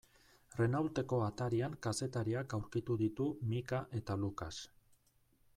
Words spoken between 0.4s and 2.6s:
Renaulteko atarian kazetariak